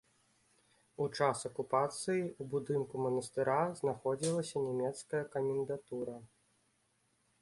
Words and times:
У 1.03 1.05
час 1.17 1.37
акупацыі 1.49 2.23
ў 2.23 2.43
будынку 2.53 3.03
манастыра 3.09 3.59
знаходзілася 3.83 4.65
нямецкая 4.67 5.23
камендатура. 5.37 6.17